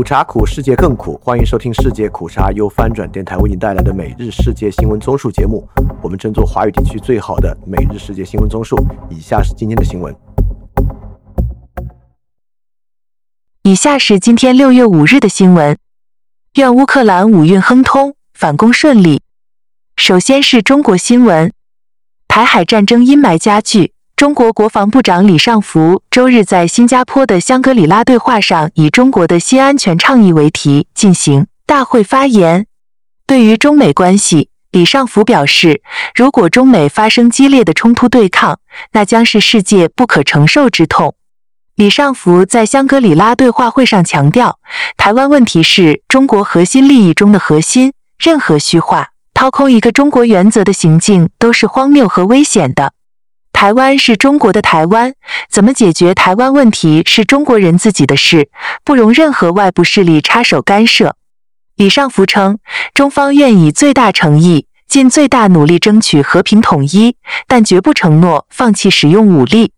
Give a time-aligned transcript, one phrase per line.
[0.00, 1.20] 苦茶苦，世界更苦。
[1.22, 5.68] 欢迎收听世界苦茶由翻转电台为您带来的每日世界新闻综述节目。
[6.02, 8.82] 我们争做华语地区最好的每日世界新闻综述。
[9.10, 10.16] 以下是今天的新闻。
[13.64, 15.76] 以下是今天六月五日的新闻。
[16.54, 19.20] 愿乌克兰五运亨通，反攻顺利。
[19.98, 21.52] 首先是中国新闻，
[22.26, 23.92] 台海战争阴霾加剧。
[24.20, 32.66] 中国国防部长李尚福周日在新加坡的香格里拉对话上，以“中国的新安全倡议”为题进行大会发言。
[33.26, 35.80] 对于中美关系，李尚福表示，
[36.14, 38.58] 如果中美发生激烈的冲突对抗，
[38.92, 41.14] 那将是世界不可承受之痛。
[41.76, 44.58] 李尚福在香格里拉对话会上强调，
[44.98, 52.92] 台湾问题是中国核心利益中的核心，任何虚化、掏空一个中国原则的行径都是荒谬和危险的。
[53.60, 55.12] 台湾是中国的台湾，
[55.50, 58.48] 怎么解决台湾问题是中国人自己的事，
[58.84, 61.14] 不容任何外部势力插手干涉。
[61.76, 62.56] 李尚福称，
[62.94, 67.16] 中方愿以最大诚意、尽最大努力争取和平统一，
[67.46, 69.72] 但绝不承诺放弃使用武力。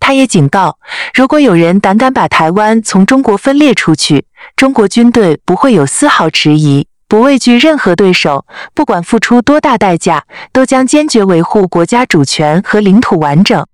[0.00, 0.78] 他也警告，
[1.12, 4.24] 如果有人胆敢把台湾从中国分裂出去，
[4.56, 6.86] 中国军队不会有丝毫迟疑。
[7.08, 13.66] 不畏惧任何对手，不管付出多大代价，都将坚决维护国家主权和领土完整。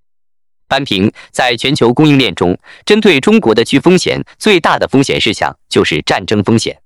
[0.68, 6.78] 班平在全球供应链中，针对中国的巨风险最大的风险事项就是战争风险。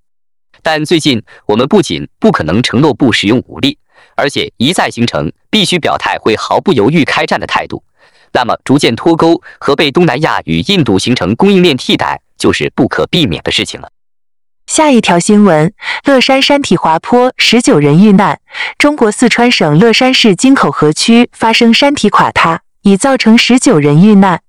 [0.63, 3.79] 但最近，我们不仅不可能承诺不使用武力，
[4.17, 7.85] 而且一再形成必须表态会毫不犹豫开战的态度。
[8.33, 13.91] 那么，逐渐脱钩和被东南亚与印度形成供应链替代，就是不可避免的事情了。
[14.69, 15.73] 下一条新闻：
[16.05, 18.39] 乐山山体滑坡，十九人遇难。
[18.77, 24.41] 中国四川省乐山市金口河区发生山体垮塌，已造成十九人遇难。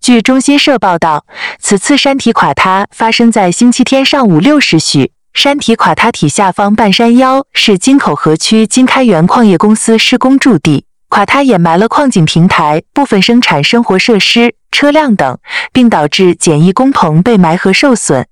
[0.00, 1.26] 据中新社报道，
[1.60, 5.12] 此次山体垮塌发生在星期天上午六时许。
[5.34, 15.38] 山体垮塌体下方半山腰是金口河区金开源矿业公司施工驻地，垮塌掩埋了矿井平台、部分生产生活设施、车辆等，
[15.74, 18.26] 并导致简易工棚被埋和受损。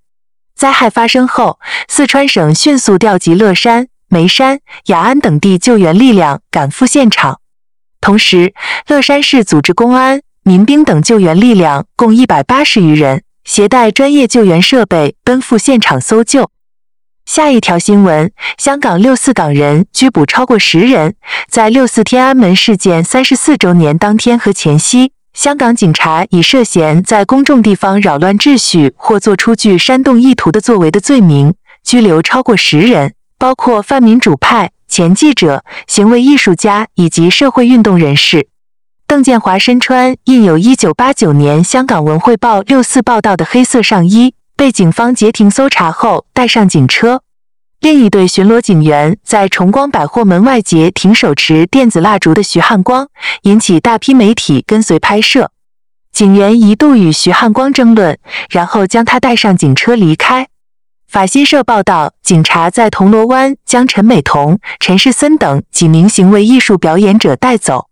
[0.56, 7.40] 灾害发生后，四川省迅速调集乐山、眉山、雅安等地救援力量赶赴现场，
[8.00, 8.54] 同时，
[8.88, 16.50] 乐山市组织公安、民兵等救援力量共一百八十余人，携带专业救援设备奔赴现场搜救。
[17.26, 21.16] 下一条新闻：香港六四港人拘捕超过十人，
[21.50, 25.12] 在六四天安门事件三十四周年当天和前夕。
[25.36, 31.52] 香港警察以涉嫌在公众地方扰乱秩序或做出具煽动意图的作为的罪名，
[31.84, 38.48] 拘留超过十人，包括泛民主派、前记者、行为艺术家以及社会运动人士。
[39.06, 47.20] 邓建华身穿印有一九八九年香港文汇报六四报道的黑色上衣，被警方截停搜查后带上警车。
[47.81, 53.09] 另一队巡逻警员在崇光百货门外截停手持电子蜡烛的徐汉光，
[53.42, 55.50] 引起大批媒体跟随拍摄。
[56.10, 58.19] 警员一度与徐汉光争论，
[58.50, 60.48] 然后将他带上警车离开。
[61.06, 67.88] 法新社报道，警察在铜锣湾将陈美彤、陈世森等几名行为艺术表演者带走。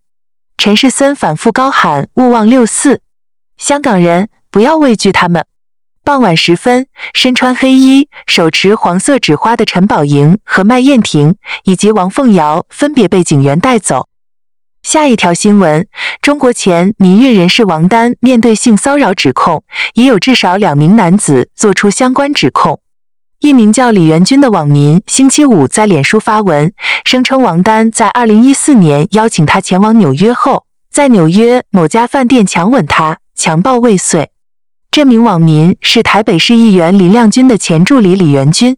[0.56, 3.03] 陈世森反复高喊“勿忘六四，
[3.59, 5.44] 香港人不要畏惧他们”。
[6.04, 14.06] 傍晚时分，身穿黑衣、手持黄色纸花的陈宝莹和麦燕婷以及王凤瑶分别被警员带走。
[14.82, 15.87] 下一条新闻：
[16.20, 19.64] 中国前民运人士王丹面对性骚扰指控，
[19.94, 22.81] 已有至少两名男子做出相关指控。
[23.41, 26.70] 一名叫李元军的网民星期五在脸书发文，
[27.06, 34.31] 声称王丹在2014年邀请他前往纽约后，在纽约某家饭店强吻他，强暴未遂。
[34.94, 38.77] 这名网民是台北市议员林亮君的前助理李元军。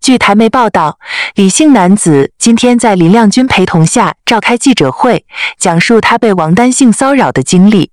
[0.00, 1.00] 据台媒报道，
[1.34, 5.26] 李姓男子今天在林亮君陪同下召开记者会，
[5.58, 7.90] 讲述他被王丹性骚扰的经历。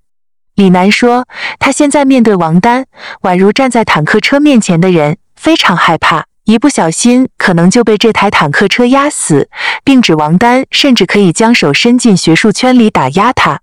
[0.53, 1.26] 李男说，
[1.58, 2.86] 他现在面对王丹，
[3.24, 9.50] 宛如站在坦克车面前的人，非常害怕，一不小心可能就被这台坦克车压死，
[9.84, 13.62] 并指王丹甚至可以将手伸进学术圈里打压他。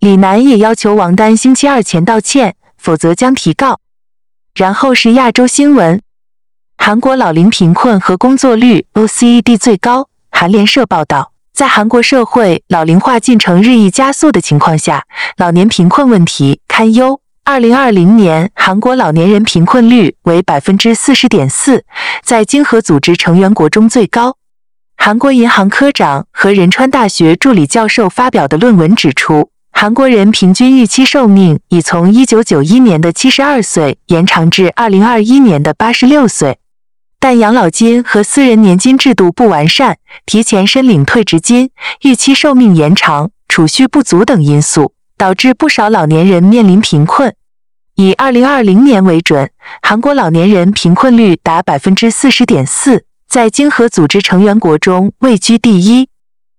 [0.00, 2.56] 李男也要求王丹星期二前道歉。
[2.84, 3.80] 否则将提告。
[4.54, 6.02] 然后是亚洲新闻：
[6.76, 10.10] 韩国老龄贫困和工作率 OECD 最高。
[10.30, 15.04] 韩联社报道，在韩国社会老龄化进程日益加速的情况下，
[15.38, 17.22] 老年贫困问题堪忧。
[17.44, 21.84] 二零二零年，韩国老年人贫困率为百分之四十点四，
[22.22, 24.36] 在经合组织成员国中最高。
[24.98, 29.50] 韩国银行科长和仁川大学助理教授发表的论文指出。
[29.84, 36.58] 韩国人平均预期寿命已从1991年的72岁延长至2021年的86岁，
[37.20, 41.68] 但养老金和私人年金制度不完善、提前申领退职金、
[42.00, 47.34] 预期寿命延长、储蓄不足等因素，导致不少老年人面临贫困。
[47.96, 49.50] 以2020年为准，
[49.82, 56.08] 韩国老年人贫困率达40.4%，在经合组织成员国中位居第一。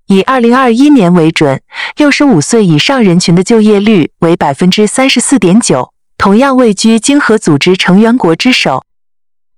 [0.08, 1.62] 以2021年为准
[1.98, 8.84] ，65岁以上人群的就业率为34.9%，同样位居经合组织成员国之首。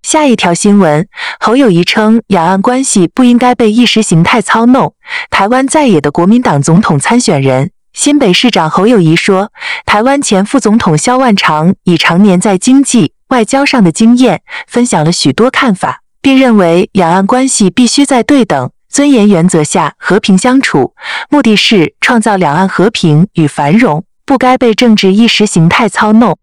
[0.04, 1.06] 下一条新闻，
[1.40, 4.94] 侯友谊称，两岸关系不应该被意识形态操弄。
[5.30, 7.72] 台湾在野的国民党总统参选人。
[7.92, 9.52] 新北市长侯友谊说，
[9.86, 20.94] 台湾前副总统萧万长以常年在经济、外交上的经验，分享了许多看法，并认为两岸关系必须在对等、尊严原则下和平相处，
[21.30, 26.38] 目的是创造两岸和平与繁荣，不该被政治意识形态操弄。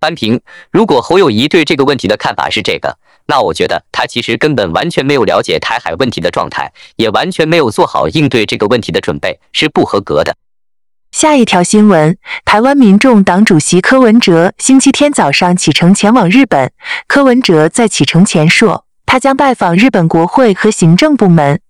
[0.00, 0.40] 翻评：
[0.70, 10.34] 如果侯友谊对这个问题的看法是这个，那我觉得他其实根本完全没有了解台海问题的状态，也完全没有做好应对这个问题的准备，是不合格的。
[11.10, 16.72] 下一条新闻：台湾民众党主席柯文哲星期天早上启程前往日本。
[17.06, 21.60] 柯文哲在启程前说，他将拜访日本国会和行政部门。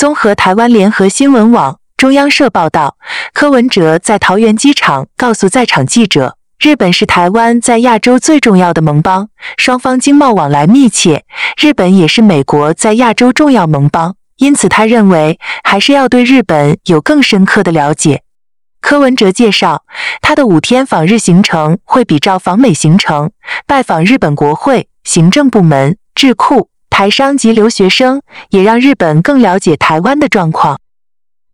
[0.00, 2.96] 综合台湾联合新闻网、中央社报道，
[3.34, 11.26] 柯文哲在桃园机场告诉在场记者，日本是台湾在亚洲最重要的盟邦，双方经贸往来密切。
[11.60, 18.22] 日本也是美国在亚洲重要盟邦，因此他认为还是要对日本有更深刻的了解。
[18.80, 19.84] 柯文哲介绍，
[20.22, 23.32] 他的五天访日行程会比照访美行程，
[23.66, 28.20] 拜访日本国会、行政部门、智库、台商及留学生，
[28.50, 30.78] 也让日本更了解台湾的状况。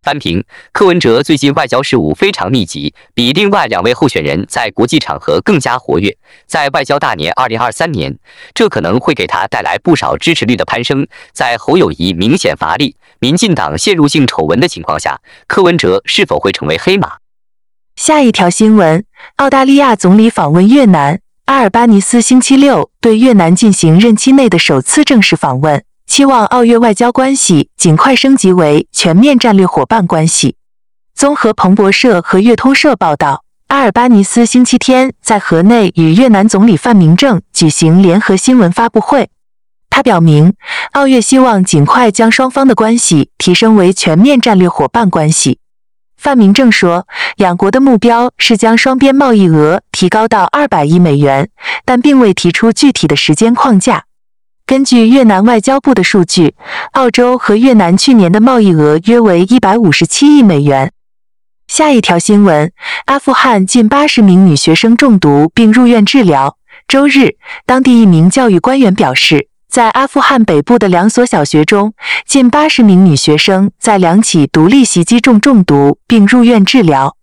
[0.03, 6.15] 翻评：柯文哲最近外交事务非常密集，比另外两位候选人在国际场合更加活跃。
[6.45, 8.17] 在外交大年二零二三年，
[8.53, 11.05] 这可能会给他带来不少支持率的攀升。
[11.33, 17.17] 在侯友谊明显乏力、民进党陷入性丑闻的情况下，柯文哲是否会成为黑马？
[17.97, 19.03] 下一条新闻：
[19.37, 25.81] 澳大利亚总理访问越南，阿尔巴尼斯星期六对越南进行任期内的首次正式访问。
[26.05, 30.57] 期望澳越外交关系尽快升级为全面战略伙伴关系。
[31.15, 39.29] 综合彭博社和粤通社报道，阿尔巴尼斯星期天在河内与越南总理范明政举行联合新闻发布会。
[39.89, 40.53] 他表明，
[40.91, 45.59] 澳越希望尽快将双方的关系提升为全面战略伙伴关系。
[46.17, 51.49] 范明政说，两国的目标是将双边贸易额提高到二百亿美元，
[51.85, 54.05] 但并未提出具体的时间框架。
[54.65, 56.55] 根据越南外交部的数据，
[56.91, 60.91] 澳洲和越南去年的贸易额约为一百五十七亿美元。
[61.67, 62.71] 下一条新闻：
[63.05, 66.57] 阿富汗近八十名女学生中毒并入院治疗。
[66.87, 67.35] 周日，
[67.65, 71.93] 当地一名教育官员表示，在阿富汗北部的两所小学中，
[72.25, 77.15] 近八十名女学生在两起独立袭击中中毒并入院治疗。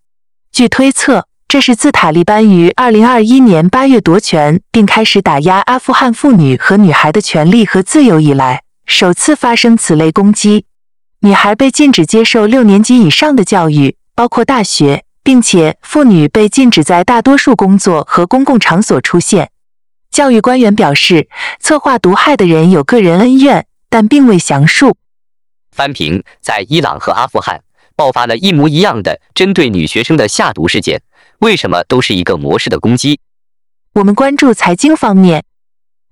[0.52, 10.66] 据推测，这是自塔利班于二零二一年八月夺权，并开始打压阿富汗妇女和女孩的权利和自由以来，首次发生此类攻击。
[11.22, 19.50] 女孩被禁止接受六年级以上的教育，包括大学，并且妇女被禁止在大多数工作和公共场所出现。
[20.14, 21.28] 教育官员表示，
[21.58, 24.96] 策划毒害的人有个人恩怨，但并未详述。
[25.72, 27.60] 翻评：在伊朗和阿富汗
[27.96, 31.02] 爆发了一模一样的针对女学生的下毒事件。
[31.40, 33.18] 为什么都是一个模式的攻击？
[33.94, 35.42] 我们关注财经方面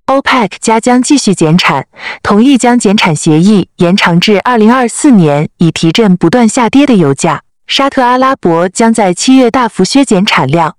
[0.07, 1.87] ，OPEC 加将继续减产，
[2.25, 7.45] 同意将减产协议延长至二零二四年，以提振不断下跌的油价。
[7.69, 10.77] 沙特阿拉伯将在七月大幅削减产量。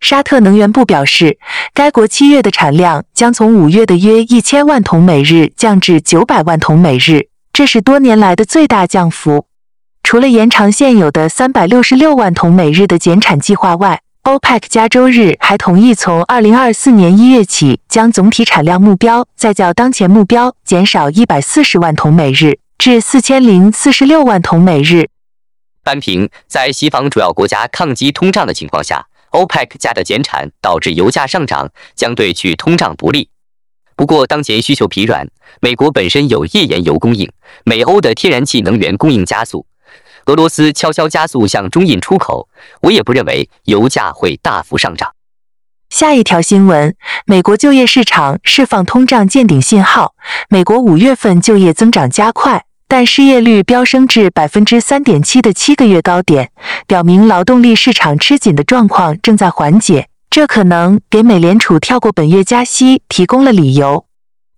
[0.00, 1.38] 沙特能源部表示，
[1.74, 9.46] 该国七月的产量将从五月的约一千万桶每日降至九百万桶每日，这是多年来的最大降幅。
[10.02, 25.08] 除了延长现有的三百六十六万桶每日的减产计划外，OPEC 加周日还同意从二零二四年一月起，将总体产量目标再较当前目标减少一百四十万桶每日，至四千零四十六万桶每日。
[25.82, 33.28] 单评：在西方主要国家抗击通胀的情况下，OPEC 加的减产导致油价上涨，将对去通胀不利。
[33.96, 35.26] 不过，当前需求疲软，
[35.60, 37.30] 美国本身有页岩油供应，
[37.64, 39.66] 美欧的天然气能源供应加速。
[40.26, 42.48] 俄罗斯悄悄加速向中印出口，
[42.82, 45.12] 我也不认为油价会大幅上涨。
[45.88, 50.14] 下一条新闻：美国就业市场释放通胀见顶信号，
[50.50, 56.50] 美国五月份就业增长加快，但失业率飙升至百分之三点七的七个月高点，
[56.86, 60.08] 表明劳动力市场吃紧的状况正在缓解。
[60.30, 64.04] 这可能给美联储跳过本月加息提供了理由。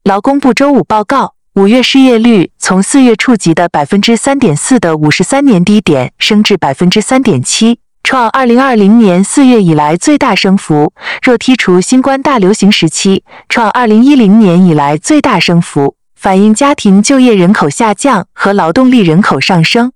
[0.05, 10.93] 劳工部周五报告，五月失业率从四月触及的百分之三点四的五十三年低点升至百分之三点七，创二零二零年四月以来最大升幅。
[11.23, 15.98] 若剔除新冠大流行时期，创二零一零年以来最大升幅。
[16.19, 19.93] 反映家庭就业人口下降和劳动力人口上升。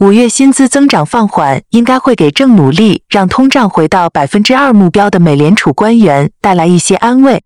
[0.00, 7.42] 五月薪资增长放缓，应该会给正努力让通胀回到百分之二目标的美联储官员带来一些安慰。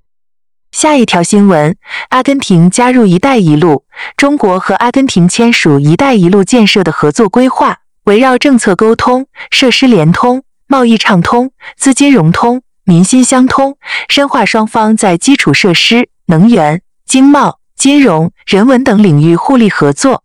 [0.73, 1.77] 下一条新闻：
[2.09, 3.85] 阿根廷加入“一带一路”，
[4.19, 17.58] 中国和阿根廷签署“一带一路”建设的合作规划，围绕政策沟通、设施联通、贸易畅通、资金融通、民心相通，深化双方在基础设施、能源、经贸。
[17.79, 20.25] 金融、人文等领域互利合作。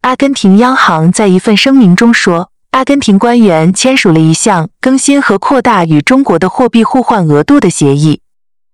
[0.00, 8.22] 阿根廷央行在一份声明中说，阿根廷官员签署了一项更新和扩大与中国的货币互换额度的协议。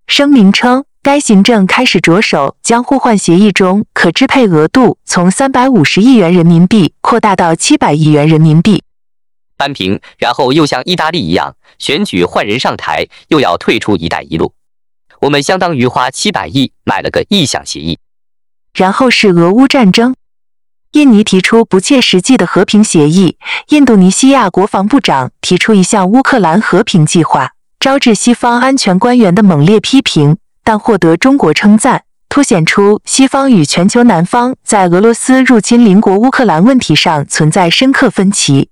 [0.07, 8.83] 声明称，该行政开始着手将互换协议中可支配额度从三百五十亿元人民币扩大到七百亿元人民币。
[9.57, 14.53] 扳平，然后又像意大利一样选举换人上台，又要退出“一带一路”。
[15.19, 17.99] 我们相当于花七百亿买了个意向协议。
[18.73, 20.15] 然后是俄乌战争，
[20.93, 23.37] 印尼提出不切实际的和平协议。
[23.69, 38.69] 印度尼西亚国防部长提出一项乌克兰和平计划，招致西方安全官员的猛烈批评，但获得中国称赞，凸显出西方与全球南方在俄罗斯入侵邻国乌克兰问题上存在深刻分歧。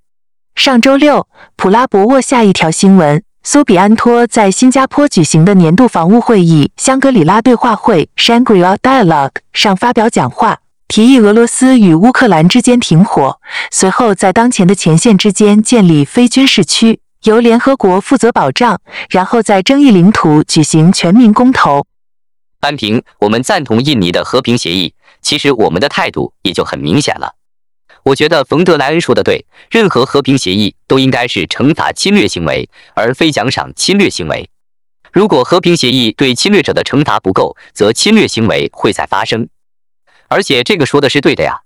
[0.55, 3.23] 上周六，普拉博沃下一条新闻。
[3.43, 13.39] 苏比安托在新加坡举行的年度防务会议——香格里拉对话会 （Shangri-La Dialogue） 上发表讲话，提议俄罗斯与乌克兰之间停火，
[13.71, 18.79] 随后在当前的前线之间建立非军事区，由联合国负责保障，
[19.09, 21.87] 然后在争议领土举行全民公投。
[22.59, 24.93] 扳平，我们赞同印尼的和平协议，
[25.23, 27.33] 其实我们的态度也就很明显了。
[28.03, 34.49] 我觉得冯德莱恩说的对，任何和平协议都应该是惩罚侵略行为，而非奖赏侵略行为。
[35.11, 39.47] 如果和平协议对侵略者的惩罚不够，则侵略行为会再发生。
[40.29, 41.59] 而且这个说的是对的呀。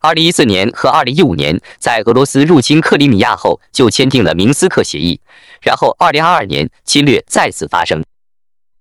[0.00, 5.20] 二零一四年和二零一五年，在俄罗斯入侵克里米亚后，就签订了明斯克协议，
[5.60, 8.02] 然后二零二二年侵略再次发生。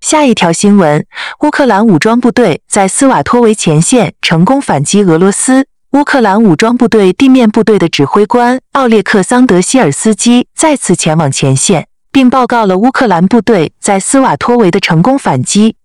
[0.02, 1.06] 下一条新闻：
[1.40, 5.68] 乌克兰武装部队在斯瓦托维前线成功反击俄罗斯。
[5.96, 15.78] 乌克兰武装部队地面部队的指挥官奥列克桑德希尔斯基再次前往前线，并报告了乌克兰部队在斯瓦托维的成功反击。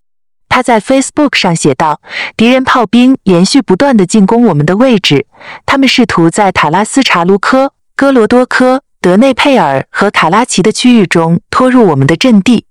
[0.49, 2.01] 他在 Facebook 上写道
[2.37, 5.27] ：“敌人炮兵连续不断地进攻我们的位置，
[5.65, 12.65] 他们试图在塔拉斯查卢科、戈罗多科、德内佩尔和卡拉奇的区域中拖入我们的阵地。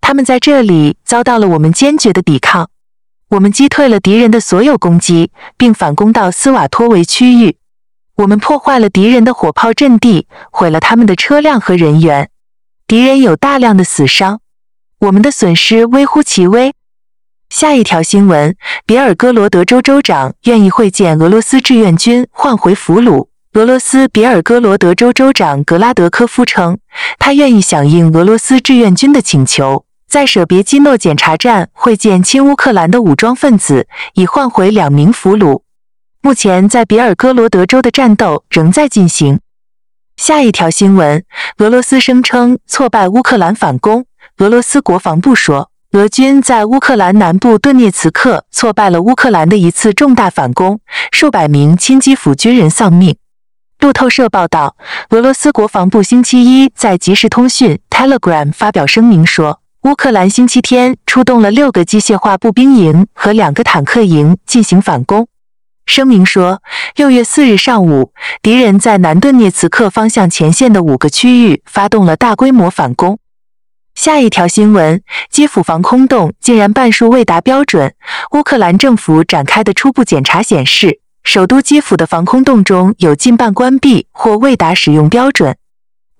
[0.00, 2.70] 他们在这里遭到了我们坚决的抵抗。”
[3.28, 7.56] 我们击退了敌人的所有攻击，并反攻到斯瓦托维区域。
[8.18, 12.30] 我们破坏了敌人的火炮阵地，毁了他们的车辆和人员。
[12.86, 14.38] 敌人有大量的死伤，
[15.00, 16.72] 我们的损失微乎其微。
[17.50, 23.28] 下一条新闻：别尔哥罗德州州长愿意会见俄罗斯志愿军，换回俘虏。
[23.54, 26.78] 俄罗斯别尔哥罗德州州长格拉德科夫称，
[27.18, 29.85] 他愿意响应俄罗斯志愿军的请求。
[30.08, 35.62] 在舍别基诺检查站会见亲乌克兰的武装分子，以换回两名俘虏。
[36.22, 39.40] 目前，在比尔哥罗德州的战斗仍在进行。
[40.16, 41.24] 下一条新闻：
[41.58, 44.06] 俄罗斯声称挫败乌克兰反攻。
[44.38, 50.80] 俄罗斯国防部说，俄军在乌克兰南部顿涅茨克挫败了乌克兰的一次重大反攻，
[51.12, 53.16] 数百名亲基辅军人丧命。
[53.80, 54.76] 路透社报道，
[55.10, 59.60] 俄罗斯国防部星期一在即时通讯 Telegram 发表声明说。
[59.86, 65.28] 乌克兰星期天出动了六个机械化步兵营和两个坦克营进行反攻。
[65.86, 66.60] 声明说，
[66.96, 68.12] 六月四日上午，
[68.42, 73.20] 敌人在南顿涅茨克方向前线的五个区域发动了大规模反攻。
[73.94, 75.00] 下一条新闻：
[75.30, 77.94] 基辅防空洞竟然半数未达标准。
[78.32, 85.56] 乌克兰政府展开的初步检查显示，首都基辅的防空洞中有近半关闭或未达使用标准。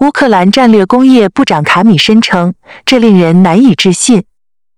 [0.01, 2.53] 乌克兰战略工业部长卡米申称，
[2.85, 4.25] 这令人难以置信。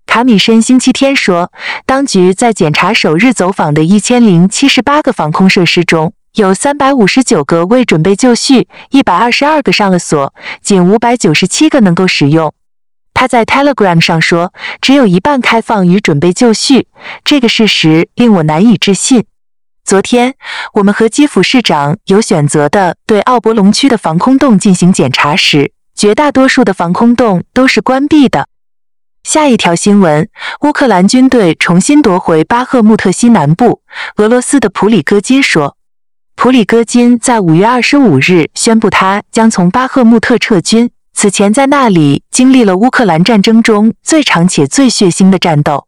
[0.07, 1.51] 卡米申星期天说，
[1.85, 10.33] 当局在检查首日走访的一千零七十八个防空设施中，有三百五十九个未准备就绪，一百二十二个上了锁，
[10.63, 12.55] 仅五百九十七个能够使用。
[13.13, 16.87] 他在 Telegram 上说，只有一半开放与准备就绪，
[17.25, 19.25] 这个事实令我难以置信。
[19.89, 20.35] 昨天，
[20.75, 28.49] 我们和基辅市长有选择的对奥博龙区的防空洞进行检查时，绝大多数的防空洞都是关闭的。
[29.25, 30.29] 下一条新闻：
[30.61, 33.81] 乌克兰军队重新夺回巴赫穆特西南部。
[34.17, 35.75] 俄罗斯的普里戈金说，
[36.37, 40.91] 普里戈金在五月二十五日宣布，他将从巴赫穆特撤军。
[41.15, 45.88] 此前，在那里经历了乌克兰战争中最长且最血腥的战斗。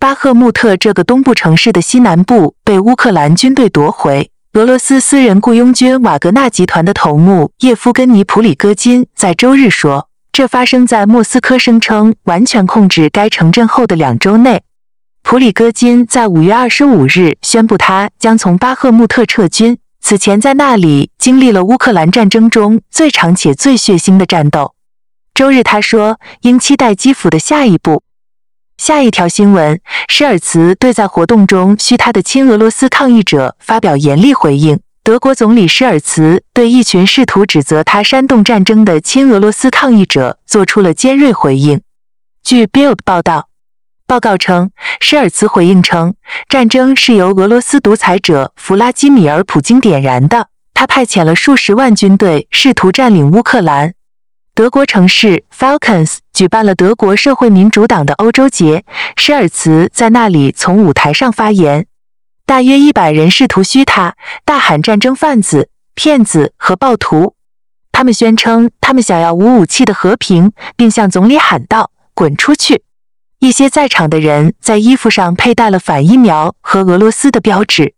[0.00, 4.30] 巴赫穆特这个东部城市的西南部被乌克兰军队夺回。
[4.54, 14.62] 俄罗斯私人雇佣军瓦格纳集团的头目叶夫根尼·普里戈金在周日说，这发生在莫斯科声称完全控制该城镇后的两周内。
[15.22, 19.76] 普里戈金在五月二十五日宣布，他将从巴赫穆特撤军。
[20.00, 24.72] 此前，在那里经历了乌克兰战争中最长且最血腥的战斗。
[25.34, 28.02] 周日，他说应期待基辅的下一步。
[28.80, 34.80] 下一条新闻，施尔茨对在活动中嘘他的亲俄罗斯抗议者发表严厉回应。
[35.04, 41.82] 德国总理施尔茨对一群试图指责他煽动战争的亲俄罗斯抗议者做出了尖锐回应。
[42.42, 43.48] 据 Build 报道，
[44.06, 46.14] 报告称，施尔茨回应称，
[46.48, 53.92] 战争是由俄罗斯独裁者弗拉基米尔·普京点燃的，他派遣了数十万军队试图占领乌克兰。
[54.60, 58.84] 德国城市 Falcons 举办了德国社会民主党的欧洲节，
[59.16, 61.86] 施尔茨在那里从舞台上发言。
[62.44, 67.36] 大约一百人试图嘘他，大喊“战争贩子、骗子和暴徒”。
[67.90, 72.82] 他们宣称他们想要无武器的和平，并向总理喊道：“滚出去！”
[73.40, 77.94] 一些在场的人在衣服上佩戴了反疫苗和俄罗斯的标志。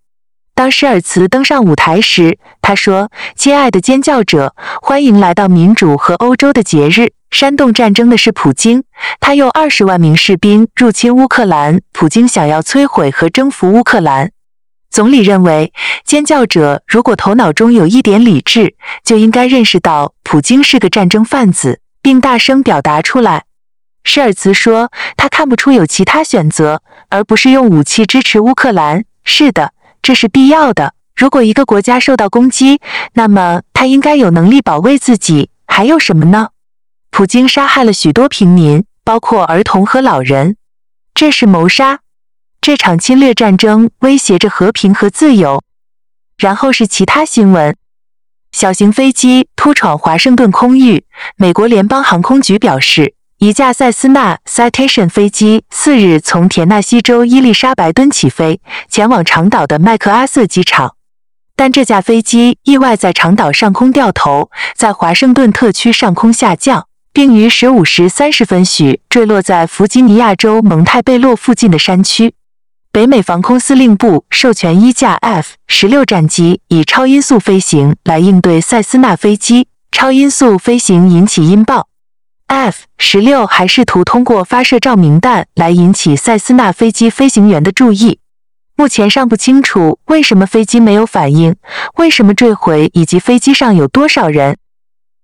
[0.63, 7.11] 当施尔茨登上舞台时，他说：“亲爱的尖叫者，欢迎来到民主和欧洲的节日。
[7.33, 8.85] 煽动战争的是普京，
[9.19, 11.81] 他用二十万名士兵入侵乌克兰。
[11.91, 14.31] 普京想要摧毁和征服乌克兰。”
[14.89, 15.73] 总理认为，
[16.05, 23.47] 尖叫者如果头脑中有一点理智，就应该认识到普京是个战争贩子，并大声表达出来。
[24.05, 29.73] 施尔茨说：“他看不出有其他选择，而不是用武器支持乌克兰。”是的。
[30.03, 30.95] 这是必要的。
[31.15, 32.81] 如果一个国家受到攻击，
[33.13, 35.51] 那么他应该有能力保卫自己。
[35.67, 36.49] 还有什么呢？
[37.11, 40.57] 普京杀害了许多平民，包括儿童和老人，
[41.15, 42.01] 这是谋杀。
[42.61, 45.63] 这场侵略战争威胁着和平和自由。
[46.37, 47.77] 然后是其他新闻：
[48.51, 51.05] 小型飞机突闯华盛顿空域。
[51.37, 53.15] 美国联邦航空局表示。
[53.43, 60.95] 一架塞斯纳 Citation 飞机四日从田纳西州伊丽莎白敦起飞，前往长岛的麦克阿瑟机场，
[61.57, 72.35] 但这架飞机意外在长岛上空掉头，在华盛顿特区上空下降，并于十五时三十分许坠落在弗吉尼亚州蒙泰贝洛附近的山区。
[72.93, 81.89] 北美防空司令部授权一架 F 十六战机以超音速飞行来应对塞斯纳飞机，超音速飞行引起音爆。
[82.53, 88.19] F 十六还试图通过发射照明弹来引起塞斯纳飞机飞行员的注意。
[88.77, 91.57] 目前尚不清楚为什么飞机没有反应，
[91.97, 94.59] 为什么坠毁，以及飞机上有多少人。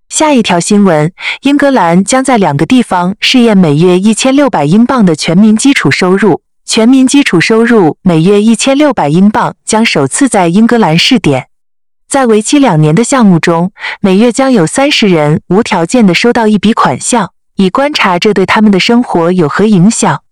[0.09, 1.13] 下一条新闻：
[1.43, 6.41] 英格兰将在两个地方试验每月一千六百英镑的全民基础收入。
[6.65, 11.49] 全民基础收入每月一千六百英镑将首次在英格兰试点。
[12.09, 20.23] 在为期两年的项目中，每月将有三十人无条件的收到一笔款项，以观察这对他们的生活有何影响。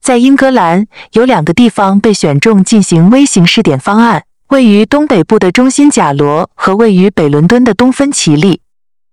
[0.00, 8.60] 在英格兰，有两个地方被选中进行微型试点方案：位于东北部的中心贾罗和位于北伦敦的东芬奇利。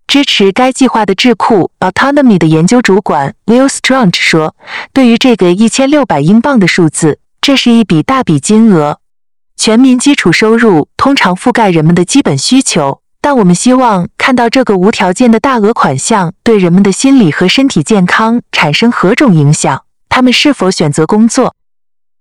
[0.06, 4.56] 支持该计划的智库 Autonomy 的研究主管 Will Strong 说
[4.94, 9.00] ：“对于这个一千六百英镑的数字，这是一笔大笔金额。”
[9.66, 19.86] 全民基础收入通常覆盖人们的基本需求，但我们希望看到这个无条件的大额款项对人们的心理和身体健康产生何种影响。
[20.10, 21.56] 他们是否选择工作？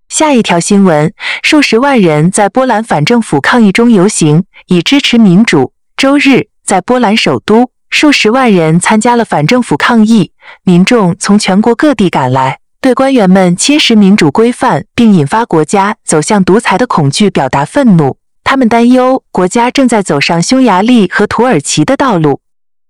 [0.08, 5.72] 下一条新闻：数十万人在波兰反政府抗议中游行，以支持民主。
[5.96, 10.30] 周日，在波兰首都，数十万人参加了反政府抗议，
[10.62, 12.60] 民众从全国各地赶来。
[12.82, 22.40] 对官员们侵蚀民主规范并引发国家走向独裁的恐惧表达愤怒，他们担忧国家正在走上匈牙利和土耳其的道路。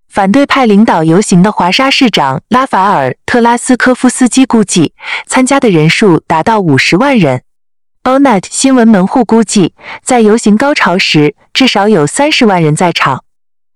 [0.08, 4.94] 反对派领导游行的华沙市长拉法尔·特拉斯科夫斯基估计，
[5.26, 7.42] 参加的人数达到五十万人。
[8.04, 13.24] Onet 新闻门户估计，在游行高潮时，至少有三十万人在场。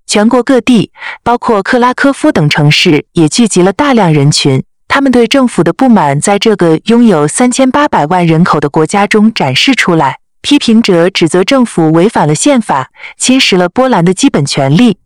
[0.07, 4.65] 全国各地，包括克拉科夫等城市，也聚集了大量人群。
[4.89, 14.99] 他们对政府的不满在这个拥有三千八百万人口的国家中展示出来，批评者指责政府违反了宪法，侵蚀了波兰的基本权利。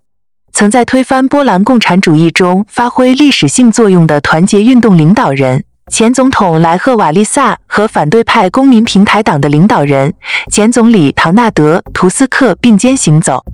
[0.53, 5.65] 曾在推翻波兰共产主义中发挥历史性作用的团结运动领导人。
[5.91, 10.15] 前总统莱赫瓦利萨和反对派公民平台党的领导人
[10.49, 13.45] 前总理唐纳德·图斯克并肩行走。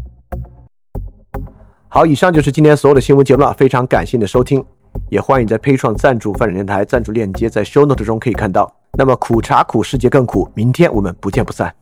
[1.89, 4.63] 好，以上就是今天所有的新闻节目了，非常感谢你的收听，
[5.11, 8.73] 也欢迎在 p a 创赞助范展电台赞助链接在 Show Note 中可以看到。
[8.99, 11.75] 那么苦茶苦，世界更苦，明天我们不见不散。